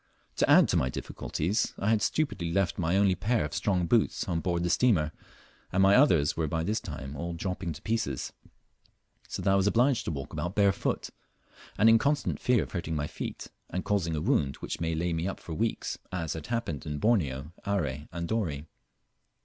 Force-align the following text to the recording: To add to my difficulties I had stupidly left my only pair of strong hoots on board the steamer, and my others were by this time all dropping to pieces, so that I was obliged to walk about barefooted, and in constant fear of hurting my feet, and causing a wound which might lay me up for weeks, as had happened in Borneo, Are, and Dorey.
To 0.37 0.49
add 0.49 0.67
to 0.69 0.77
my 0.77 0.89
difficulties 0.89 1.75
I 1.77 1.91
had 1.91 2.01
stupidly 2.01 2.51
left 2.51 2.79
my 2.79 2.97
only 2.97 3.13
pair 3.13 3.45
of 3.45 3.53
strong 3.53 3.87
hoots 3.87 4.27
on 4.27 4.39
board 4.39 4.63
the 4.63 4.69
steamer, 4.71 5.11
and 5.71 5.83
my 5.83 5.93
others 5.95 6.35
were 6.35 6.47
by 6.47 6.63
this 6.63 6.79
time 6.79 7.15
all 7.15 7.33
dropping 7.35 7.71
to 7.73 7.83
pieces, 7.83 8.33
so 9.27 9.43
that 9.43 9.51
I 9.51 9.55
was 9.55 9.67
obliged 9.67 10.05
to 10.05 10.11
walk 10.11 10.33
about 10.33 10.55
barefooted, 10.55 11.13
and 11.77 11.87
in 11.87 11.99
constant 11.99 12.39
fear 12.39 12.63
of 12.63 12.71
hurting 12.71 12.95
my 12.95 13.05
feet, 13.05 13.49
and 13.69 13.85
causing 13.85 14.15
a 14.15 14.21
wound 14.21 14.55
which 14.55 14.81
might 14.81 14.97
lay 14.97 15.13
me 15.13 15.27
up 15.27 15.39
for 15.39 15.53
weeks, 15.53 15.99
as 16.11 16.33
had 16.33 16.47
happened 16.47 16.87
in 16.87 16.97
Borneo, 16.97 17.51
Are, 17.63 17.85
and 18.11 18.27
Dorey. 18.27 18.65